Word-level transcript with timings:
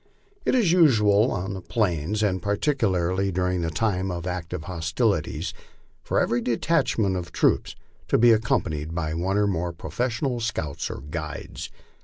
It 0.45 0.55
is 0.55 0.71
usual 0.71 1.29
on 1.31 1.53
the 1.53 1.61
plains, 1.61 2.23
and 2.23 2.41
particu 2.41 2.89
larly 2.91 3.31
during 3.31 3.61
time 3.69 4.09
of 4.09 4.25
active 4.25 4.63
hostilities, 4.63 5.53
for 6.01 6.19
every 6.19 6.41
detachment 6.41 7.15
of 7.15 7.31
troops 7.31 7.75
to 8.07 8.17
be 8.17 8.31
accompanied 8.31 8.95
by 8.95 9.13
one 9.13 9.37
or 9.37 9.45
more 9.45 9.71
professional 9.71 10.39
scouts 10.39 10.89
or 10.89 11.01
guides. 11.01 11.69